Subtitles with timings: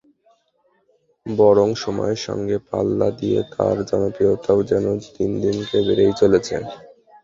[1.25, 4.85] বরং সময়ের সঙ্গে পাল্লা দিয়ে তাঁর জনপ্রিয়তাও যেন
[5.07, 6.55] দিনকে দিন বেড়েই চলেছে।